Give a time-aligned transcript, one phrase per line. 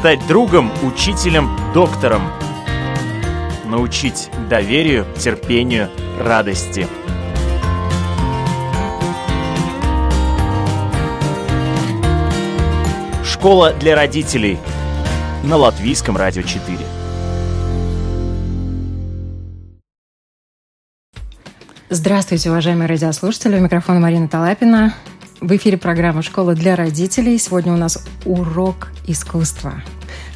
[0.00, 2.22] стать другом, учителем, доктором.
[3.66, 6.86] Научить доверию, терпению, радости.
[13.22, 14.58] Школа для родителей
[15.44, 16.78] на Латвийском радио 4.
[21.90, 23.58] Здравствуйте, уважаемые радиослушатели.
[23.58, 24.94] У микрофона Марина Талапина.
[25.40, 27.38] В эфире программа «Школа для родителей».
[27.38, 29.82] Сегодня у нас урок искусства.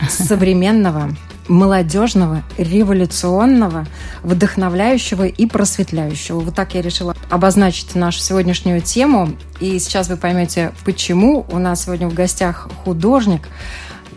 [0.09, 1.11] Современного,
[1.47, 3.87] молодежного, революционного,
[4.23, 6.41] вдохновляющего и просветляющего.
[6.41, 9.37] Вот так я решила обозначить нашу сегодняшнюю тему.
[9.61, 11.45] И сейчас вы поймете, почему.
[11.51, 13.47] У нас сегодня в гостях художник,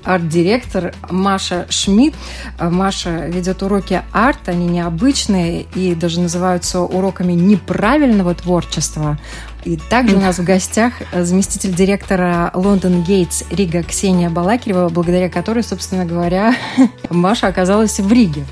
[0.06, 2.16] арт-директор Маша Шмидт.
[2.62, 9.20] Маша ведет уроки арта, они необычные и даже называются уроками неправильного творчества.
[9.68, 15.62] И также у нас в гостях заместитель директора Лондон Гейтс Рига Ксения Балакирева, благодаря которой,
[15.62, 16.56] собственно говоря,
[17.10, 18.45] Маша оказалась в Риге.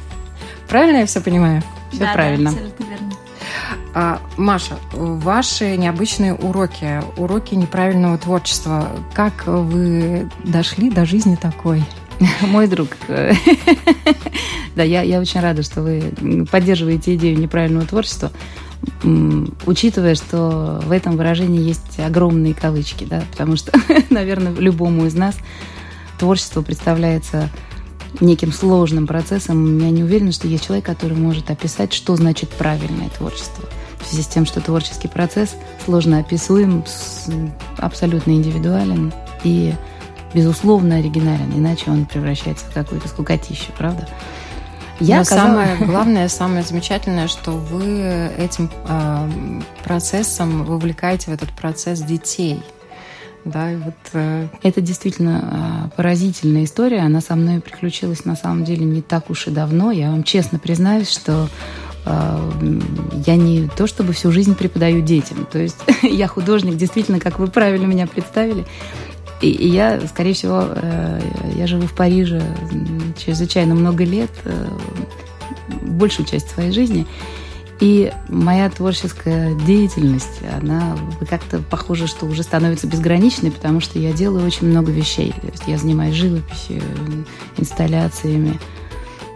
[0.67, 1.63] Правильно я все понимаю?
[1.89, 2.51] Все да, правильно.
[2.51, 3.11] Да, абсолютно верно.
[3.93, 11.81] А, Маша, ваши необычные уроки, уроки неправильного творчества, как вы дошли до жизни такой?
[12.41, 12.89] Мой друг.
[14.75, 16.13] Да, я, я очень рада, что вы
[16.51, 18.29] поддерживаете идею неправильного творчества,
[19.65, 23.71] учитывая, что в этом выражении есть огромные кавычки, да, потому что,
[24.09, 25.35] наверное, любому из нас
[26.17, 27.49] творчество представляется
[28.21, 29.79] неким сложным процессом.
[29.79, 33.65] Я не уверена, что есть человек, который может описать, что значит правильное творчество
[33.99, 36.83] в связи с тем, что творческий процесс сложно описуем,
[37.77, 39.11] абсолютно индивидуален
[39.43, 39.73] и,
[40.33, 44.07] безусловно, оригинален, иначе он превращается в какую-то скукотищу, правда?
[44.99, 51.99] Я Но самое главное, самое замечательное, что вы этим э, процессом вовлекаете в этот процесс
[52.01, 52.61] детей.
[53.43, 54.47] Да, и вот, э...
[54.63, 56.99] Это действительно э, поразительная история.
[56.99, 59.91] Она со мной приключилась на самом деле не так уж и давно.
[59.91, 61.49] Я вам честно признаюсь, что
[62.07, 65.47] я не то чтобы всю жизнь преподаю детям.
[65.51, 68.65] То есть я художник, действительно, как вы правильно меня представили.
[69.45, 71.21] И, и я, скорее всего, э,
[71.55, 72.41] я живу в Париже
[73.15, 74.67] чрезвычайно много лет, э,
[75.83, 77.05] большую часть своей жизни.
[77.79, 80.97] И моя творческая деятельность, она
[81.29, 85.31] как-то похоже, что уже становится безграничной, потому что я делаю очень много вещей.
[85.67, 86.81] Я занимаюсь живописью,
[87.57, 88.59] инсталляциями,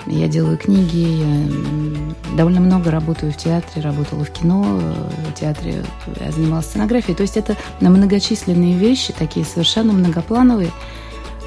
[0.09, 5.83] я делаю книги, я довольно много работаю в театре, работала в кино, в театре
[6.19, 7.15] я занималась сценографией.
[7.15, 10.71] То есть это многочисленные вещи, такие совершенно многоплановые,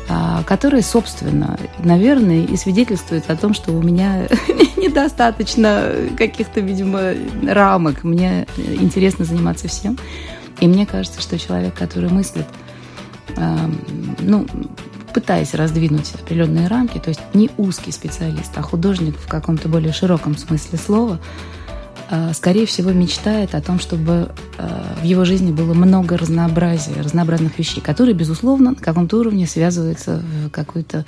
[0.08, 4.28] а, которые, собственно, наверное, и свидетельствуют о том, что у меня
[4.76, 7.14] недостаточно каких-то, видимо,
[7.46, 8.04] рамок.
[8.04, 9.98] Мне интересно заниматься всем.
[10.60, 12.46] И мне кажется, что человек, который мыслит,
[14.20, 14.46] ну,
[15.12, 20.36] пытаясь раздвинуть определенные рамки, то есть не узкий специалист, а художник в каком-то более широком
[20.36, 21.20] смысле слова,
[22.10, 27.58] а, скорее всего, мечтает о том, чтобы а, в его жизни было много разнообразия, разнообразных
[27.58, 31.06] вещей, которые, безусловно, на каком-то уровне связываются в какую-то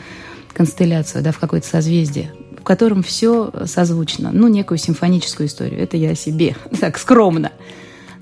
[0.55, 5.81] констелляцию, да, в какое-то созвездие, в котором все созвучно, ну, некую симфоническую историю.
[5.81, 7.53] Это я о себе, так скромно.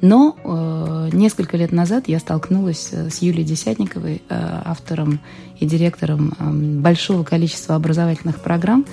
[0.03, 5.21] Но э, несколько лет назад я столкнулась э, с Юлией Десятниковой, э, автором
[5.61, 8.85] и директором э, большого количества образовательных программ.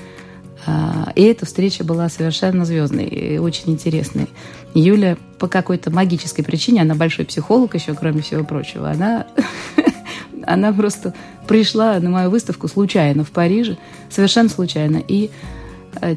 [0.68, 4.30] Э, и эта встреча была совершенно звездной и очень интересной.
[4.76, 9.26] Юля по какой-то магической причине, она большой психолог еще, кроме всего прочего, она,
[10.46, 11.16] она просто
[11.48, 13.80] пришла на мою выставку случайно в Париже,
[14.12, 15.32] совершенно случайно, и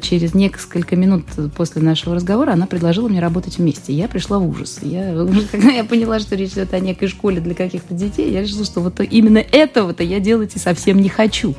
[0.01, 1.25] через несколько минут
[1.55, 3.93] после нашего разговора она предложила мне работать вместе.
[3.93, 4.79] Я пришла в ужас.
[4.81, 5.13] Я,
[5.51, 8.81] когда я поняла, что речь идет о некой школе для каких-то детей, я решила, что
[8.81, 11.55] вот именно этого-то я делать и совсем не хочу.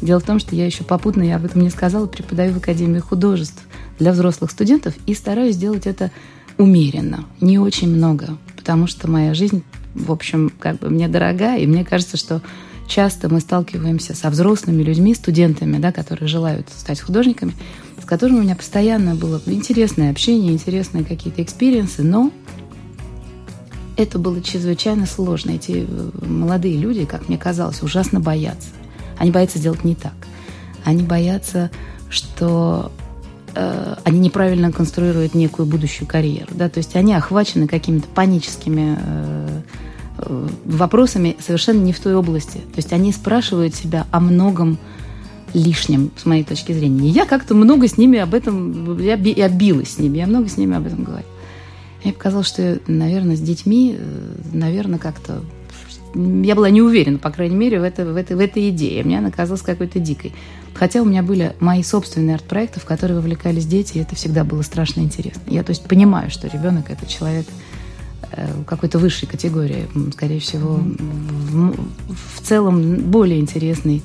[0.00, 2.98] Дело в том, что я еще попутно, я об этом не сказала, преподаю в Академии
[2.98, 3.62] художеств
[3.98, 6.10] для взрослых студентов и стараюсь делать это
[6.58, 9.64] умеренно, не очень много, потому что моя жизнь,
[9.94, 12.42] в общем, как бы мне дорога, и мне кажется, что
[12.86, 17.54] часто мы сталкиваемся со взрослыми людьми, студентами, да, которые желают стать художниками,
[18.00, 22.32] с которыми у меня постоянно было интересное общение, интересные какие-то экспириенсы, но
[23.96, 25.52] это было чрезвычайно сложно.
[25.52, 28.68] Эти э, молодые люди, как мне казалось, ужасно боятся.
[29.18, 30.14] Они боятся сделать не так.
[30.84, 31.70] Они боятся,
[32.10, 32.90] что
[33.54, 36.48] э, они неправильно конструируют некую будущую карьеру.
[36.54, 36.68] Да?
[36.68, 39.60] То есть они охвачены какими-то паническими э,
[40.16, 42.58] вопросами совершенно не в той области.
[42.58, 44.78] То есть они спрашивают себя о многом
[45.52, 47.08] лишнем, с моей точки зрения.
[47.08, 50.48] И я как-то много с ними об этом, я, я билась с ними, я много
[50.48, 51.26] с ними об этом говорю.
[52.02, 55.42] Мне показалось, что, наверное, с детьми, э, наверное, как-то
[56.14, 59.02] я была не уверена, по крайней мере, в, это, в, это, в этой идее.
[59.02, 60.32] Мне она казалась какой-то дикой.
[60.72, 64.62] Хотя у меня были мои собственные арт-проекты, в которые вовлекались дети, и это всегда было
[64.62, 65.42] страшно интересно.
[65.48, 67.83] Я, то есть, понимаю, что ребенок– это человек э,
[68.66, 71.74] какой-то высшей категории, скорее всего, в,
[72.36, 74.02] в целом более интересный,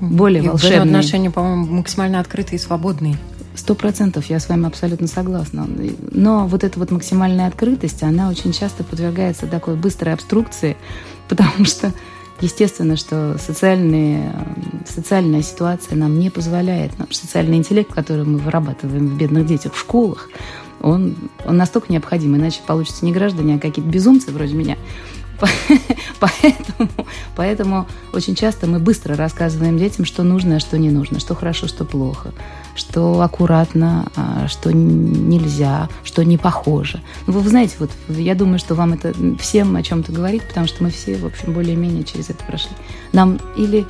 [0.00, 0.78] более и волшебный.
[0.80, 3.16] В отношении, по-моему, максимально открытый и свободный.
[3.54, 5.68] Сто процентов, я с вами абсолютно согласна.
[6.10, 10.76] Но вот эта вот максимальная открытость, она очень часто подвергается такой быстрой обструкции,
[11.28, 11.92] потому что
[12.40, 14.32] естественно, что социальные,
[14.86, 16.98] социальная ситуация нам не позволяет.
[16.98, 20.28] Наш социальный интеллект, который мы вырабатываем в бедных детях в школах,
[20.84, 21.14] он,
[21.44, 24.76] он настолько необходим, иначе получится не граждане, а какие-то безумцы вроде меня.
[26.20, 26.88] Поэтому,
[27.36, 31.66] поэтому очень часто мы быстро рассказываем детям, что нужно, а что не нужно, что хорошо,
[31.66, 32.32] что плохо,
[32.76, 37.02] что аккуратно, а что нельзя, что не похоже.
[37.26, 40.84] Ну, вы знаете, вот я думаю, что вам это всем о чем-то говорит, потому что
[40.84, 42.72] мы все, в общем, более-менее через это прошли.
[43.12, 43.84] Нам или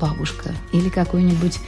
[0.00, 1.58] бабушка, или какой-нибудь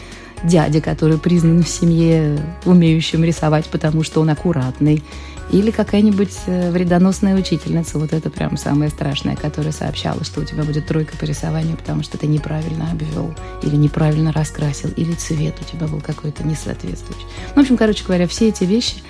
[0.44, 5.02] дядя, который признан в семье умеющим рисовать, потому что он аккуратный,
[5.50, 10.64] или какая-нибудь э, вредоносная учительница, вот это прям самое страшное, которая сообщала, что у тебя
[10.64, 15.64] будет тройка по рисованию, потому что ты неправильно обвел, или неправильно раскрасил, или цвет у
[15.64, 17.26] тебя был какой-то несоответствующий.
[17.54, 19.02] Ну, в общем, короче говоря, все эти вещи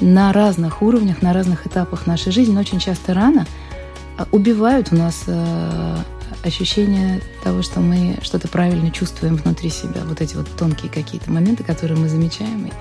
[0.00, 3.46] на разных уровнях, на разных этапах нашей жизни, но очень часто рано
[4.18, 5.96] а, убивают у нас э,
[6.44, 10.02] ощущение того, что мы что-то правильно чувствуем внутри себя.
[10.04, 12.66] Вот эти вот тонкие какие-то моменты, которые мы замечаем.
[12.66, 12.72] И...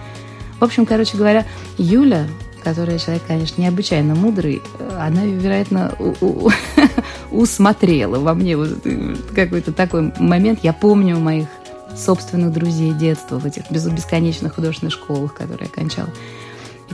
[0.59, 1.45] В общем, короче говоря,
[1.77, 2.27] Юля
[2.63, 4.59] которая человек, конечно, необычайно мудрый,
[4.99, 5.93] она, вероятно,
[7.31, 8.69] усмотрела во мне вот
[9.35, 10.61] какой-то такой момент.
[10.63, 11.47] Я помню моих
[11.95, 16.09] собственных друзей детства в этих бесконечных художественных школах, которые я кончала,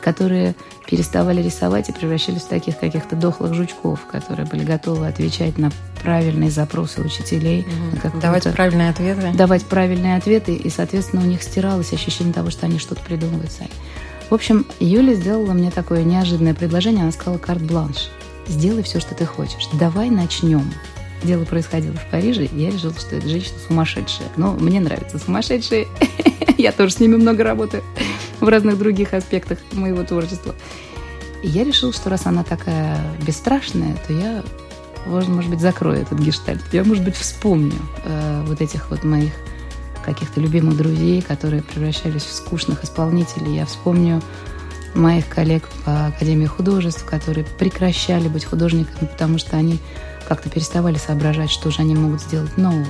[0.01, 0.55] которые
[0.87, 5.71] переставали рисовать и превращались в таких каких-то дохлых жучков, которые были готовы отвечать на
[6.03, 7.65] правильные запросы учителей.
[8.03, 8.19] Угу.
[8.19, 9.31] Давать правильные ответы.
[9.33, 13.71] Давать правильные ответы, и, соответственно, у них стиралось ощущение того, что они что-то придумывают сами.
[14.29, 17.03] В общем, Юля сделала мне такое неожиданное предложение.
[17.03, 18.09] Она сказала карт-бланш.
[18.47, 19.67] Сделай все, что ты хочешь.
[19.73, 20.71] Давай начнем.
[21.23, 24.27] Дело происходило в Париже, я решила, что эта женщина сумасшедшая.
[24.37, 25.87] Но мне нравятся сумасшедшие.
[26.57, 27.83] я тоже с ними много работаю
[28.39, 30.55] в разных других аспектах моего творчества.
[31.43, 34.43] И я решила, что раз она такая бесстрашная, то я,
[35.05, 36.61] может быть, закрою этот гештальт.
[36.71, 39.33] Я, может быть, вспомню э, вот этих вот моих
[40.03, 43.55] каких-то любимых друзей, которые превращались в скучных исполнителей.
[43.55, 44.21] Я вспомню
[44.95, 49.79] моих коллег по Академии художеств, которые прекращали быть художниками, потому что они
[50.27, 52.87] как-то переставали соображать, что же они могут сделать нового.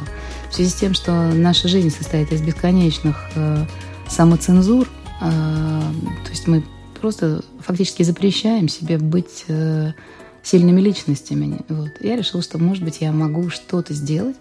[0.49, 3.65] В связи с тем, что наша жизнь состоит из бесконечных э,
[4.09, 4.87] самоцензур,
[5.21, 6.63] э, то есть мы
[6.99, 9.93] просто фактически запрещаем себе быть э,
[10.43, 11.59] сильными личностями.
[11.67, 11.89] Вот.
[11.99, 14.35] Я решила, что, может быть, я могу что-то сделать,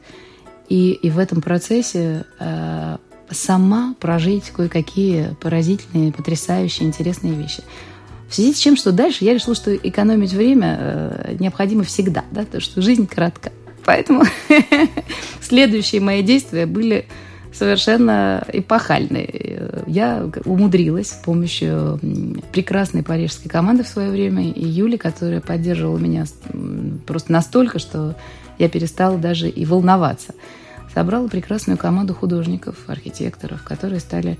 [0.69, 2.97] и, и в этом процессе э,
[3.31, 7.63] сама прожить кое-какие поразительные, потрясающие, интересные вещи.
[8.31, 12.43] В связи с чем, что дальше я решила, что экономить время э, необходимо всегда, да,
[12.43, 13.51] потому что жизнь коротка.
[13.85, 14.23] Поэтому
[15.41, 17.07] следующие мои действия были
[17.53, 19.83] совершенно эпохальные.
[19.89, 21.99] Я умудрилась с помощью
[22.53, 26.25] прекрасной парижской команды в свое время и Юли, которая поддерживала меня
[27.09, 28.15] просто настолько, что
[28.61, 30.35] я перестала даже и волноваться
[30.95, 34.39] собрала прекрасную команду художников, архитекторов, которые стали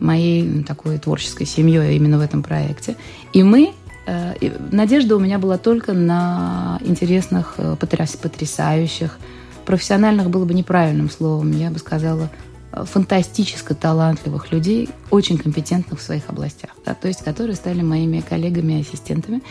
[0.00, 2.96] моей такой творческой семьей именно в этом проекте.
[3.32, 3.72] И мы
[4.06, 4.34] э,
[4.70, 9.18] Надежда у меня была только на интересных, э, потрясающих,
[9.64, 12.30] профессиональных было бы неправильным словом, я бы сказала,
[12.72, 18.74] фантастически талантливых людей, очень компетентных в своих областях, да, то есть которые стали моими коллегами
[18.74, 19.42] и ассистентами.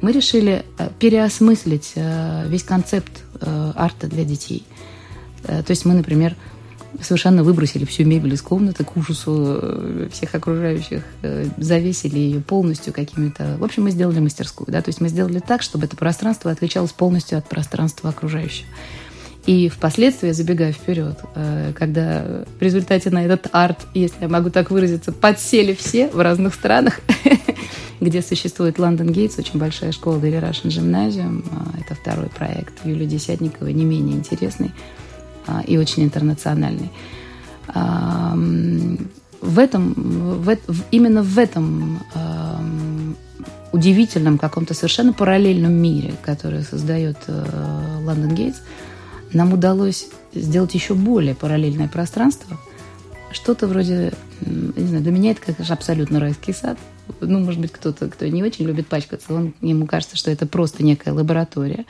[0.00, 1.94] Мы решили э, переосмыслить
[2.46, 4.64] весь концепт арта для детей–
[5.44, 6.36] Э, то есть мы, например,
[7.00, 12.92] совершенно выбросили всю мебель из комнаты к ужасу э, всех окружающих, э, завесили ее полностью
[12.92, 13.56] какими-то...
[13.58, 16.92] В общем, мы сделали мастерскую, да, то есть мы сделали так, чтобы это пространство отличалось
[16.92, 18.68] полностью от пространства окружающего.
[19.44, 21.18] И впоследствии, забегая вперед,
[21.76, 26.54] когда в результате на этот арт, если я могу так выразиться, подсели все в разных
[26.54, 27.00] странах,
[28.00, 31.44] где существует Лондон Гейтс, очень большая школа Daily Russian Gymnasium,
[31.80, 34.70] это второй проект Юлии Десятниковой, не менее интересный,
[35.66, 36.90] и очень интернациональный.
[39.40, 39.94] В этом,
[40.42, 40.56] в,
[40.90, 41.98] именно в этом
[43.72, 47.16] удивительном каком-то совершенно параллельном мире, который создает
[48.04, 48.58] Лондон Гейтс,
[49.32, 52.58] нам удалось сделать еще более параллельное пространство,
[53.32, 56.78] что-то вроде, не знаю, для меня это как абсолютно райский сад.
[57.20, 60.84] Ну, может быть, кто-то, кто не очень любит пачкаться, он, ему кажется, что это просто
[60.84, 61.84] некая лаборатория.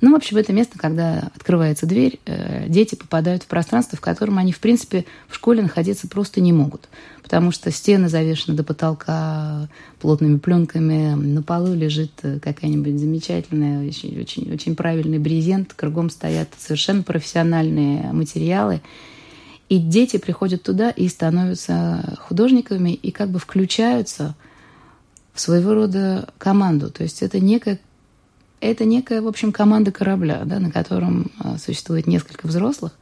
[0.00, 4.38] Ну, в общем, это место, когда открывается дверь, э, дети попадают в пространство, в котором
[4.38, 6.88] они, в принципе, в школе находиться просто не могут.
[7.22, 9.68] Потому что стены завешены до потолка
[10.00, 16.48] плотными пленками, на полу лежит э, какая-нибудь замечательная, очень, очень, очень правильный брезент, кругом стоят
[16.58, 18.80] совершенно профессиональные материалы.
[19.74, 24.36] И дети приходят туда и становятся художниками, и как бы включаются
[25.32, 26.92] в своего рода команду.
[26.92, 27.80] То есть это некая
[28.60, 32.92] это некая, в общем, команда корабля, да, на котором а, существует несколько взрослых,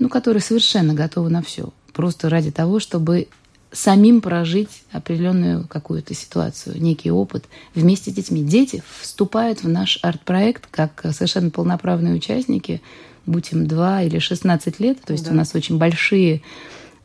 [0.00, 1.72] ну, которые совершенно готовы на все.
[1.92, 3.28] Просто ради того, чтобы
[3.70, 8.42] самим прожить определенную какую-то ситуацию, некий опыт вместе с детьми.
[8.42, 12.82] Дети вступают в наш арт-проект как совершенно полноправные участники,
[13.26, 15.00] будь им 2 или 16 лет.
[15.02, 15.32] То есть да.
[15.32, 16.42] у нас очень большие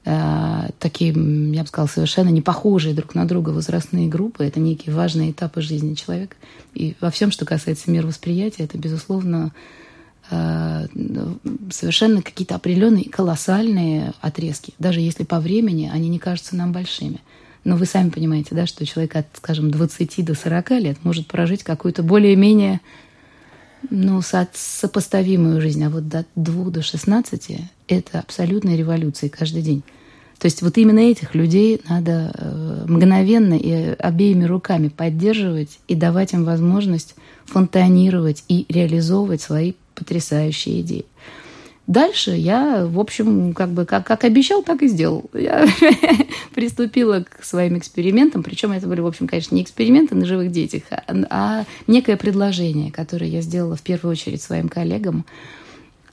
[0.06, 4.44] Э, такие, я бы сказала, совершенно не похожие друг на друга возрастные группы.
[4.44, 6.36] Это некие важные этапы жизни человека.
[6.74, 9.52] И во всем, что касается мировосприятия, это, безусловно,
[10.32, 10.88] э,
[11.70, 14.74] совершенно какие-то определенные колоссальные отрезки.
[14.80, 17.20] Даже если по времени они не кажутся нам большими.
[17.66, 21.64] Но вы сами понимаете, да, что человек от, скажем, 20 до 40 лет может прожить
[21.64, 22.80] какую-то более-менее
[23.90, 24.22] ну,
[24.54, 25.84] сопоставимую жизнь.
[25.84, 27.58] А вот до 2 до 16
[27.88, 29.84] это абсолютная революция каждый день.
[30.40, 36.34] То есть вот именно этих людей надо э, мгновенно и обеими руками поддерживать и давать
[36.34, 41.06] им возможность фонтанировать и реализовывать свои потрясающие идеи.
[41.90, 45.26] Дальше я, в общем, как бы как, как обещал, так и сделал.
[45.34, 45.68] Я
[46.54, 50.84] приступила к своим экспериментам, причем это были, в общем, конечно, не эксперименты на живых детях,
[50.92, 55.26] а, а некое предложение, которое я сделала в первую очередь своим коллегам,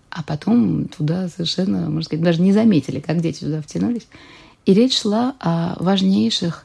[0.09, 4.06] а потом туда совершенно, можно сказать, даже не заметили, как дети туда втянулись.
[4.64, 6.64] И речь шла о важнейших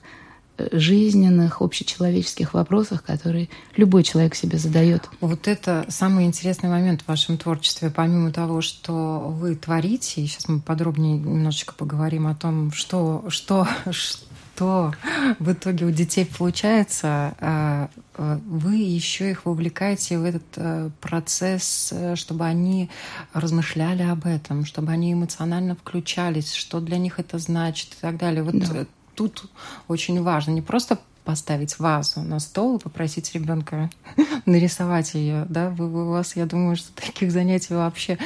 [0.72, 5.10] жизненных, общечеловеческих вопросах, которые любой человек себе задает.
[5.20, 7.90] Вот это самый интересный момент в вашем творчестве.
[7.90, 13.68] Помимо того, что вы творите, и сейчас мы подробнее немножечко поговорим о том, что, что,
[13.92, 14.94] что
[15.40, 22.16] в итоге у детей получается, а, вы еще их вовлекаете в этот э, процесс, э,
[22.16, 22.90] чтобы они
[23.34, 28.44] размышляли об этом, чтобы они эмоционально включались, что для них это значит и так далее.
[28.44, 28.86] Вот да.
[29.30, 29.50] Тут
[29.88, 33.90] очень важно не просто поставить вазу на стол и попросить ребенка
[34.46, 38.18] нарисовать ее, да, у вас, я думаю, что таких занятий вообще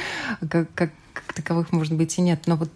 [0.50, 2.70] как, как, как таковых, может быть, и нет, но вот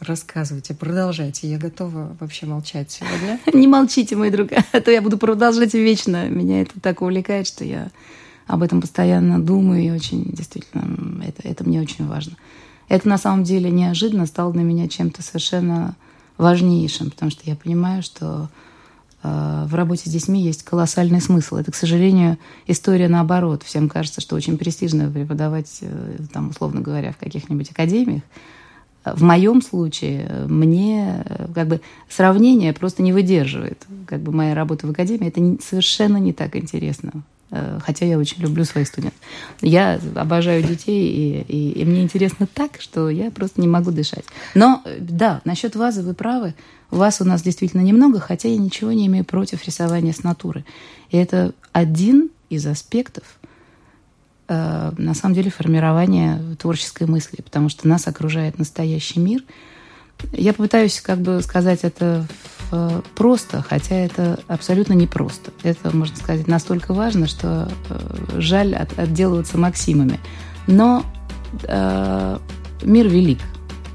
[0.00, 1.48] Рассказывайте, продолжайте.
[1.48, 3.38] Я готова вообще молчать сегодня.
[3.54, 6.28] Не молчите, мой друг, а то я буду продолжать вечно.
[6.28, 7.90] Меня это так увлекает, что я
[8.46, 12.36] об этом постоянно думаю, и очень, действительно, это, это мне очень важно.
[12.88, 15.96] Это на самом деле неожиданно стало для меня чем-то совершенно
[16.36, 18.48] важнейшим, потому что я понимаю, что
[19.22, 21.56] э, в работе с детьми есть колоссальный смысл.
[21.56, 23.62] Это, к сожалению, история наоборот.
[23.62, 28.22] Всем кажется, что очень престижно преподавать, э, там, условно говоря, в каких-нибудь академиях,
[29.04, 33.86] в моем случае мне как бы сравнение просто не выдерживает.
[34.06, 37.22] Как бы моя работа в академии это совершенно не так интересно.
[37.54, 39.20] Э, хотя я очень люблю своих студентов.
[39.60, 44.24] Я обожаю детей, и, и, и мне интересно так, что я просто не могу дышать.
[44.54, 46.54] Но да, насчет вазы вы правы.
[46.90, 50.64] Вас у нас действительно немного, хотя я ничего не имею против рисования с натуры.
[51.10, 53.24] И это один из аспектов–
[54.46, 59.42] Э, на самом деле формирование творческой мысли, потому что нас окружает настоящий мир.
[60.32, 62.26] Я попытаюсь как бы сказать это
[63.14, 65.52] просто, хотя это абсолютно непросто.
[65.62, 70.18] Это, можно сказать, настолько важно, что э, жаль от, отделываться максимами.
[70.66, 71.04] Но
[71.62, 72.38] э,
[72.82, 73.38] мир велик.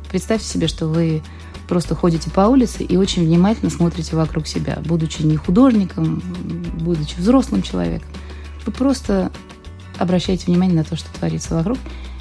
[0.10, 1.22] Представьте себе, что вы
[1.68, 6.22] просто ходите по улице и очень внимательно смотрите вокруг себя, будучи не художником,
[6.80, 8.10] будучи взрослым человеком.
[8.66, 9.32] Вы просто
[9.98, 11.78] обращаете внимание на то, что творится вокруг,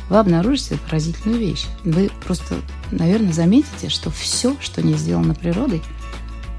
[0.08, 1.66] вы обнаружите поразительную вещь.
[1.84, 2.56] Вы просто,
[2.90, 5.82] наверное, заметите, что все, что не сделано природой,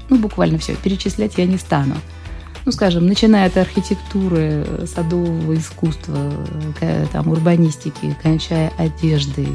[0.08, 1.94] ну, буквально все, перечислять я не стану.
[2.66, 6.32] Ну, скажем, начиная от архитектуры, садового искусства,
[7.12, 9.48] там, урбанистики, кончая одеждой,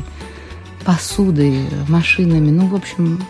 [0.83, 3.23] посудой, машинами, ну, в общем,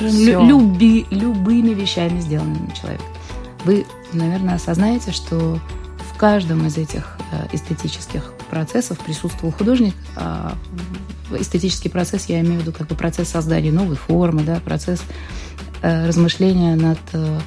[0.00, 3.06] люби, любыми вещами, сделанными человеком.
[3.64, 5.58] Вы, наверное, осознаете, что
[6.12, 9.94] в каждом из этих э, эстетических процессов присутствовал художник.
[10.16, 10.56] А
[11.32, 15.02] эстетический процесс, я имею в виду как бы процесс создания новой формы, да, процесс
[15.82, 17.40] э, размышления над, э,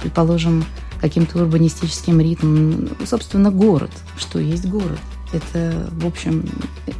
[0.00, 0.64] предположим,
[0.98, 2.88] каким-то урбанистическим ритмом.
[3.04, 3.90] Собственно, город.
[4.16, 4.98] Что есть город?
[5.32, 6.48] Это, в общем,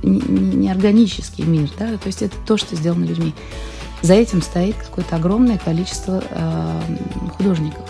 [0.03, 3.33] неорганический мир, да, то есть это то, что сделано людьми.
[4.03, 6.81] За этим стоит какое-то огромное количество э,
[7.39, 7.89] художников.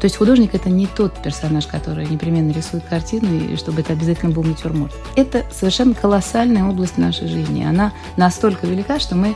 [0.00, 4.32] То есть художник это не тот персонаж, который непременно рисует картину, и чтобы это обязательно
[4.32, 4.94] был натюрморт.
[5.14, 7.62] Это совершенно колоссальная область нашей жизни.
[7.64, 9.34] Она настолько велика, что мы,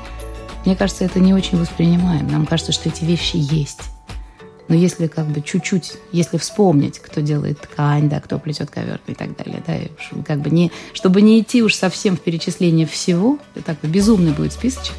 [0.64, 2.28] мне кажется, это не очень воспринимаем.
[2.28, 3.82] Нам кажется, что эти вещи есть.
[4.68, 9.12] Но если как бы чуть-чуть, если вспомнить, кто делает ткань, да, кто плетет ковер и
[9.12, 9.90] так далее, да, и
[10.26, 14.94] как бы не, чтобы не идти уж совсем в перечисление всего, такой безумный будет списочек,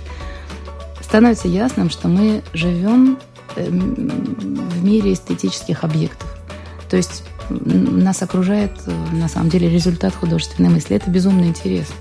[1.01, 3.17] становится ясным, что мы живем
[3.55, 6.29] в мире эстетических объектов.
[6.89, 8.71] То есть нас окружает
[9.11, 10.95] на самом деле результат художественной мысли.
[10.95, 11.95] Это безумно интересно.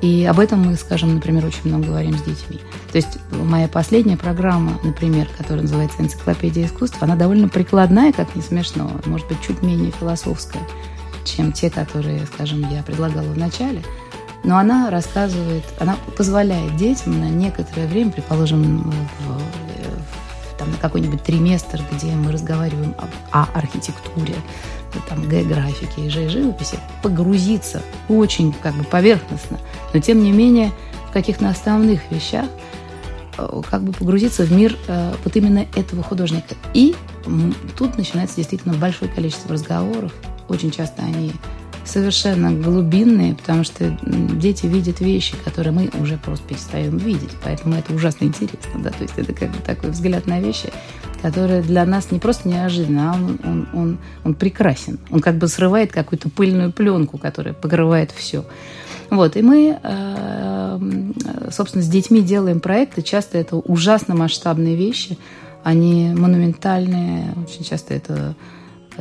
[0.00, 2.60] И об этом мы, скажем, например, очень много говорим с детьми.
[2.92, 8.42] То есть моя последняя программа, например, которая называется «Энциклопедия искусства», она довольно прикладная, как не
[8.42, 10.62] смешно, может быть, чуть менее философская,
[11.24, 13.82] чем те, которые, скажем, я предлагала в начале.
[14.44, 19.67] Но она рассказывает, она позволяет детям на некоторое время, предположим, в
[20.68, 24.34] на какой-нибудь триместр, где мы разговариваем об, о архитектуре,
[25.08, 29.58] там, географике и живописи, погрузиться очень как бы поверхностно,
[29.92, 30.72] но тем не менее
[31.08, 32.46] в каких-то основных вещах
[33.36, 36.54] э, как бы погрузиться в мир э, вот именно этого художника.
[36.74, 36.94] И
[37.76, 40.12] тут начинается действительно большое количество разговоров.
[40.48, 41.32] Очень часто они
[41.88, 47.30] совершенно глубинные, потому что дети видят вещи, которые мы уже просто перестаем видеть.
[47.42, 48.82] Поэтому это ужасно интересно.
[48.82, 48.90] Да?
[48.90, 50.70] То есть это как бы такой взгляд на вещи,
[51.22, 54.98] который для нас не просто неожиданно, а он, он, он, он прекрасен.
[55.10, 58.44] Он как бы срывает какую-то пыльную пленку, которая покрывает все.
[59.10, 60.78] Вот, и мы, э,
[61.50, 63.00] собственно, с детьми делаем проекты.
[63.02, 65.16] Часто это ужасно масштабные вещи.
[65.64, 67.32] Они монументальные.
[67.42, 68.36] Очень часто это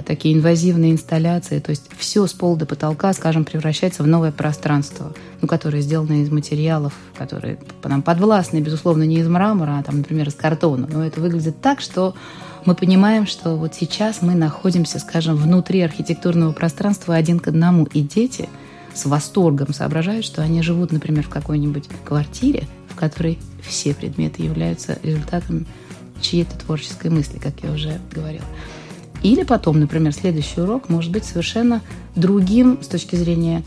[0.01, 5.13] такие инвазивные инсталляции, то есть все с пола до потолка, скажем, превращается в новое пространство,
[5.41, 10.27] ну, которое сделано из материалов, которые нам подвластны, безусловно, не из мрамора, а, там, например,
[10.27, 12.15] из картона, но это выглядит так, что
[12.65, 18.01] мы понимаем, что вот сейчас мы находимся, скажем, внутри архитектурного пространства один к одному, и
[18.01, 18.49] дети
[18.93, 24.99] с восторгом соображают, что они живут, например, в какой-нибудь квартире, в которой все предметы являются
[25.03, 25.65] результатом
[26.21, 28.45] чьей-то творческой мысли, как я уже говорила.
[29.23, 31.81] Или потом, например, следующий урок может быть совершенно
[32.15, 33.63] другим с точки зрения,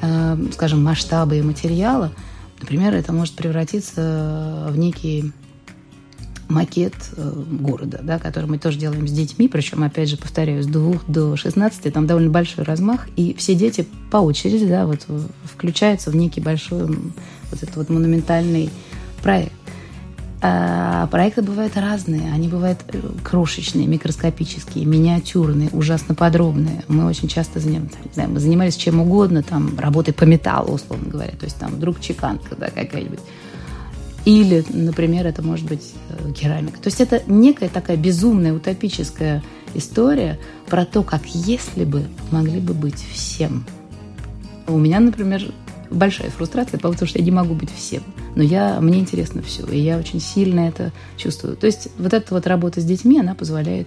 [0.00, 2.12] э, скажем, масштаба и материала.
[2.60, 5.32] Например, это может превратиться в некий
[6.48, 10.66] макет э, города, да, который мы тоже делаем с детьми, причем, опять же, повторяю, с
[10.66, 15.06] двух до 16, там довольно большой размах, и все дети по очереди, да, вот
[15.44, 18.70] включаются в некий большой вот этот вот монументальный
[19.22, 19.52] проект.
[20.46, 22.30] А проекты бывают разные.
[22.30, 26.84] Они бывают э, крошечные, микроскопические, миниатюрные, ужасно подробные.
[26.86, 27.88] Мы очень часто знаю,
[28.28, 31.30] мы занимались чем угодно, там, работой по металлу, условно говоря.
[31.30, 33.20] То есть там вдруг чеканка да, какая-нибудь.
[34.26, 36.78] Или, например, это может быть э, керамика.
[36.78, 42.74] То есть это некая такая безумная, утопическая история про то, как если бы могли бы
[42.74, 43.64] быть всем.
[44.66, 45.42] У меня, например,
[45.90, 48.02] большая фрустрация, потому что я не могу быть всем.
[48.34, 51.56] Но я, мне интересно все, и я очень сильно это чувствую.
[51.56, 53.86] То есть вот эта вот работа с детьми, она позволяет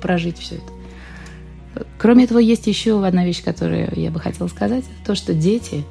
[0.00, 1.84] прожить все это.
[1.98, 4.84] Кроме этого, есть еще одна вещь, которую я бы хотела сказать.
[5.04, 5.84] То, что дети,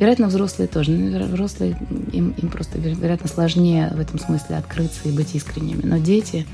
[0.00, 1.78] вероятно, взрослые тоже, но взрослые,
[2.12, 5.82] им, им просто, вероятно, сложнее в этом смысле открыться и быть искренними.
[5.82, 6.46] Но дети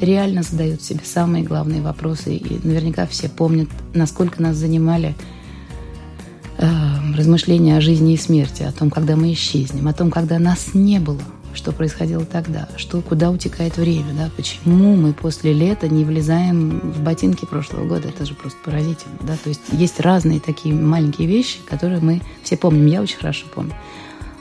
[0.00, 2.34] реально задают себе самые главные вопросы.
[2.34, 5.14] И наверняка все помнят, насколько нас занимали
[6.58, 6.66] э,
[7.16, 10.98] размышления о жизни и смерти, о том, когда мы исчезнем, о том, когда нас не
[10.98, 11.20] было,
[11.54, 17.00] что происходило тогда, что, куда утекает время, да, почему мы после лета не влезаем в
[17.00, 21.58] ботинки прошлого года, это же просто поразительно, да, то есть есть разные такие маленькие вещи,
[21.66, 23.74] которые мы все помним, я очень хорошо помню.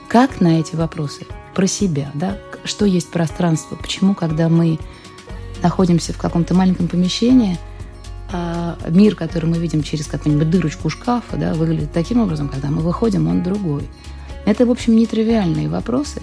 [0.08, 1.26] Как на эти вопросы?
[1.56, 4.78] Про себя, да, что есть пространство, почему, когда мы
[5.64, 7.58] находимся в каком-то маленьком помещении–
[8.36, 12.82] а мир, который мы видим через какую-нибудь дырочку шкафа, да, выглядит таким образом, когда мы
[12.82, 13.84] выходим, он другой.
[14.46, 16.22] Это, в общем, нетривиальные вопросы.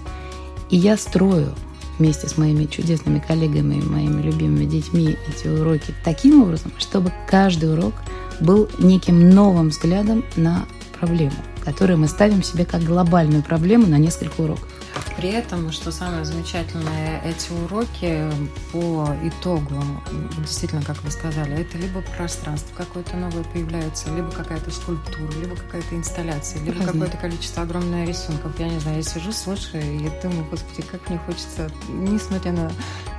[0.68, 1.54] И я строю
[1.98, 7.94] вместе с моими чудесными коллегами, моими любимыми детьми эти уроки таким образом, чтобы каждый урок
[8.40, 10.64] был неким новым взглядом на
[10.98, 14.68] проблему, которую мы ставим себе как глобальную проблему на несколько уроков.
[15.22, 18.28] При этом, что самое замечательное, эти уроки
[18.72, 19.80] по итогу,
[20.38, 25.94] действительно, как вы сказали, это либо пространство какое-то новое появляется, либо какая-то скульптура, либо какая-то
[25.94, 28.58] инсталляция, либо какое-то количество огромное рисунков.
[28.58, 32.72] Я не знаю, я сижу, слушаю и думаю, господи, как мне хочется, несмотря на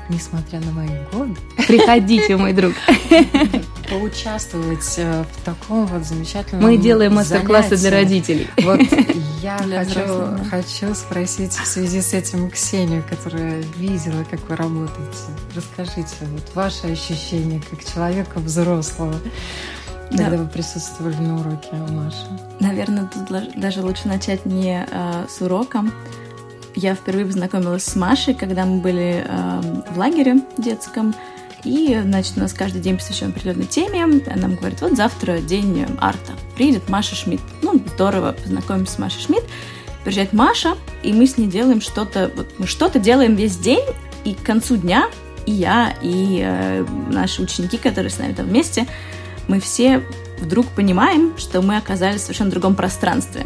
[0.10, 1.38] несмотря на мои годы.
[1.56, 2.74] Приходите, мой друг.
[3.94, 8.48] поучаствовать э, в таком вот замечательном Мы делаем мастер-классы для родителей.
[8.64, 8.80] Вот
[9.42, 15.18] я хочу, хочу спросить в связи с этим Ксению, которая видела, как вы работаете.
[15.56, 19.16] Расскажите, вот ваши ощущения как человека взрослого
[20.10, 20.38] когда да.
[20.38, 22.28] вы присутствовали на уроке у Маши?
[22.60, 25.92] Наверное, тут даже лучше начать не э, с уроком.
[26.76, 31.16] Я впервые познакомилась с Машей, когда мы были э, в лагере детском.
[31.64, 34.04] И, значит, у нас каждый день посвящен определенной теме.
[34.04, 36.34] Она нам говорит, вот завтра день арта.
[36.56, 37.44] Приедет Маша Шмидт.
[37.62, 39.46] Ну, здорово, познакомимся с Машей Шмидт.
[40.04, 43.86] Приезжает Маша, и мы с ней делаем что-то, вот мы что-то делаем весь день,
[44.26, 45.10] и к концу дня
[45.46, 48.86] и я, и э, наши ученики, которые с нами там вместе,
[49.48, 50.04] мы все
[50.40, 53.46] вдруг понимаем, что мы оказались в совершенно другом пространстве.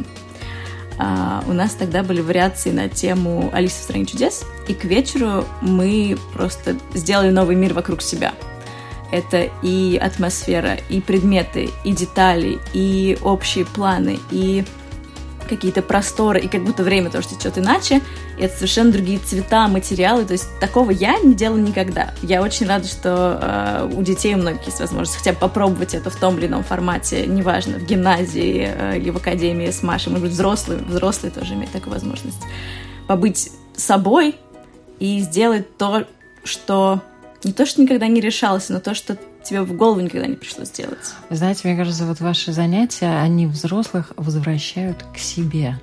[0.97, 5.45] Uh, у нас тогда были вариации на тему «Алиса в стране чудес», и к вечеру
[5.61, 8.33] мы просто сделали новый мир вокруг себя.
[9.11, 14.65] Это и атмосфера, и предметы, и детали, и общие планы, и
[15.47, 18.01] какие-то просторы, и как будто время тоже течет иначе,
[18.37, 22.13] и это совершенно другие цвета, материалы, то есть такого я не делала никогда.
[22.21, 26.09] Я очень рада, что э, у детей у многих есть возможность хотя бы попробовать это
[26.09, 30.27] в том или ином формате, неважно, в гимназии э, или в академии с Машей, может
[30.27, 32.41] быть, взрослые, взрослые тоже имеют такую возможность.
[33.07, 34.35] Побыть собой
[34.99, 36.05] и сделать то,
[36.43, 37.01] что
[37.43, 40.65] не то, что никогда не решалось, но то, что тебе в голову никогда не пришло
[40.65, 41.13] сделать.
[41.29, 45.79] Знаете, мне кажется, вот ваши занятия, они взрослых возвращают к себе.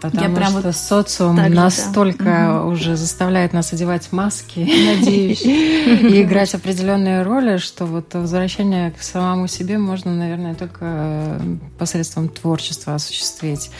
[0.00, 2.62] Потому я прям что вот социум так настолько да.
[2.64, 9.46] уже заставляет нас одевать маски, надеюсь, и играть определенные роли, что вот возвращение к самому
[9.46, 11.40] себе можно, наверное, только
[11.78, 13.70] посредством творчества осуществить.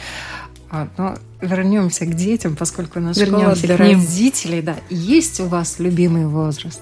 [0.71, 4.63] А, но вернемся к детям, поскольку у нас школа для родителей.
[4.63, 4.75] Да.
[4.89, 6.81] Есть у вас любимый возраст?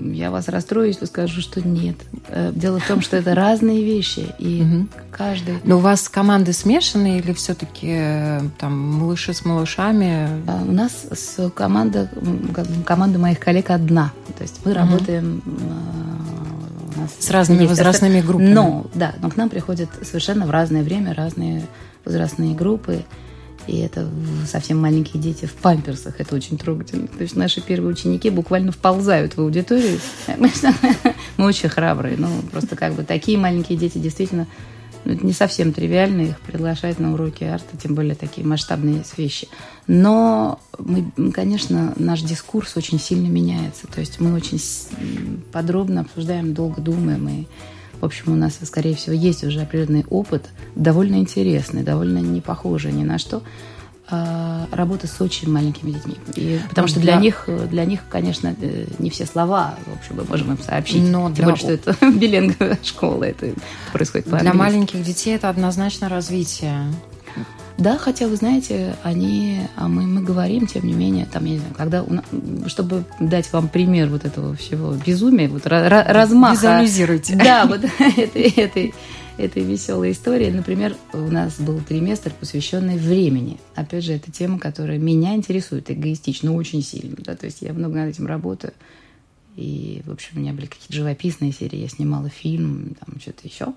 [0.00, 1.96] Я вас расстрою, если скажу, что нет.
[2.28, 4.86] Э, дело в том, что это разные вещи, и угу.
[5.10, 5.58] каждый...
[5.64, 10.28] Но у вас команды смешанные или все-таки э, там малыши с малышами?
[10.46, 12.10] А, у нас с команда,
[12.84, 14.12] команда моих коллег одна.
[14.36, 14.80] То есть мы угу.
[14.80, 15.42] работаем
[17.00, 18.52] нас с разными возрастными группами.
[18.52, 21.62] Но, да, но к нам приходят совершенно в разное время разные
[22.04, 23.04] возрастные группы.
[23.66, 24.08] И это
[24.46, 26.20] совсем маленькие дети в памперсах.
[26.20, 27.06] Это очень трогательно.
[27.08, 29.98] То есть наши первые ученики буквально вползают в аудиторию.
[31.36, 32.16] Мы очень храбрые.
[32.16, 34.46] Ну, просто как бы такие маленькие дети действительно
[35.04, 39.48] ну, это не совсем тривиально их приглашать на уроки арта, тем более такие масштабные вещи.
[39.86, 43.86] Но мы, конечно, наш дискурс очень сильно меняется.
[43.86, 44.60] То есть мы очень
[45.52, 47.46] подробно обсуждаем, долго думаем и
[48.00, 52.92] в общем, у нас, скорее всего, есть уже определенный опыт, довольно интересный, довольно не похожий
[52.92, 53.42] ни на что,
[54.12, 56.16] а, работа с очень маленькими детьми.
[56.34, 60.16] И, потому что для, для них, для них, конечно, э, не все слова, в общем,
[60.16, 61.02] мы можем им сообщить.
[61.08, 61.44] Но Тем для...
[61.44, 63.52] более, что это биленговая школа, это
[63.92, 66.86] происходит по Для маленьких детей это однозначно развитие.
[67.80, 71.58] Да, хотя, вы знаете, они, а мы, мы говорим, тем не менее, там, я не
[71.60, 72.06] знаю, когда,
[72.66, 76.54] чтобы дать вам пример вот этого всего безумия, вот размаха.
[76.54, 77.36] Визуализируйте.
[77.36, 77.80] Да, вот
[78.18, 78.94] этой, этой,
[79.38, 80.50] этой веселой истории.
[80.50, 83.58] Например, у нас был триместр, посвященный времени.
[83.74, 87.16] Опять же, это тема, которая меня интересует эгоистично, очень сильно.
[87.16, 87.34] Да?
[87.34, 88.74] То есть я много над этим работаю.
[89.56, 91.78] И, в общем, у меня были какие-то живописные серии.
[91.78, 93.72] Я снимала фильм, там что-то еще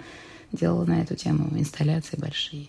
[0.51, 2.67] делала на эту тему, инсталляции большие.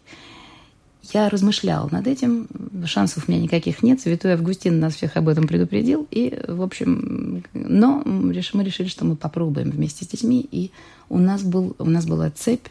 [1.12, 2.48] Я размышляла над этим,
[2.86, 7.44] шансов у меня никаких нет, Святой Августин нас всех об этом предупредил, и, в общем,
[7.52, 10.70] но мы решили, что мы попробуем вместе с детьми, и
[11.08, 12.68] у нас, был, у нас была цепь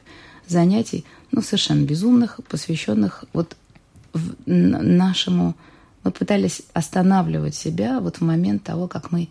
[0.48, 3.56] занятий, ну, совершенно безумных, посвященных вот
[4.46, 5.56] нашему...
[6.04, 9.30] Мы пытались останавливать себя вот в момент того, как мы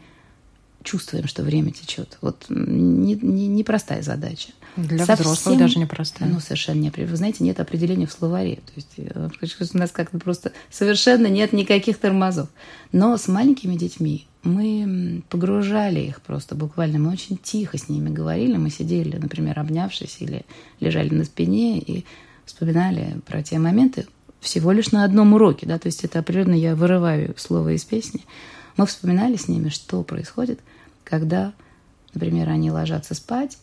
[0.83, 2.17] чувствуем, что время течет.
[2.23, 4.53] Вот непростая не, не задача.
[4.77, 6.29] Для Совсем, взрослых даже непростая.
[6.31, 6.91] Ну, совершенно не.
[6.91, 8.57] Вы знаете, нет определения в словаре.
[8.57, 8.73] То
[9.43, 12.49] есть у нас как-то просто совершенно нет никаких тормозов.
[12.91, 16.99] Но с маленькими детьми мы погружали их просто буквально.
[16.99, 18.57] Мы очень тихо с ними говорили.
[18.57, 20.47] Мы сидели, например, обнявшись или
[20.81, 22.07] лежали на спине и
[22.47, 24.07] вспоминали про те моменты
[24.41, 25.67] всего лишь на одном уроке.
[25.67, 25.79] Да?
[25.79, 28.23] То есть это определенно я вырываю слово из песни.
[28.79, 30.61] Мы вспоминали с ними, что происходит,
[31.05, 31.53] когда,
[32.15, 33.59] например, они ложатся спать,